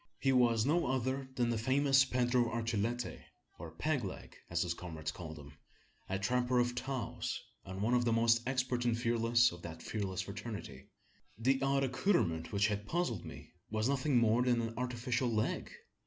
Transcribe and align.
He 0.17 0.31
was 0.33 0.65
no 0.65 0.87
other 0.87 1.29
than 1.35 1.51
the 1.51 1.59
famous 1.59 2.05
Pedro 2.05 2.45
Archilete 2.49 3.21
or 3.59 3.69
"Peg 3.69 4.03
leg," 4.03 4.35
as 4.49 4.63
his 4.63 4.73
comrades 4.73 5.11
called 5.11 5.37
him 5.37 5.53
a 6.09 6.17
trapper 6.17 6.57
of 6.57 6.73
Taos, 6.73 7.39
and 7.65 7.83
one 7.83 7.93
of 7.93 8.03
the 8.03 8.11
most 8.11 8.41
expert 8.47 8.83
and 8.83 8.97
fearless 8.99 9.51
of 9.51 9.61
that 9.61 9.83
fearless 9.83 10.21
fraternity. 10.21 10.87
The 11.37 11.61
odd 11.61 11.83
accoutrement 11.83 12.51
which 12.51 12.65
had 12.65 12.87
puzzled 12.87 13.25
me 13.25 13.51
was 13.69 13.87
nothing 13.87 14.17
more 14.17 14.41
than 14.41 14.59
an 14.63 14.73
artificial 14.75 15.29
leg! 15.31 15.69